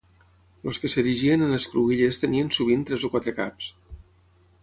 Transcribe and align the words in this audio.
Els 0.69 0.79
que 0.83 0.89
s'erigien 0.93 1.43
en 1.47 1.53
les 1.55 1.67
cruïlles 1.73 2.21
tenien 2.23 2.49
sovint 2.57 2.85
tres 2.87 3.07
o 3.09 3.11
quatre 3.17 3.35
caps. 3.43 3.71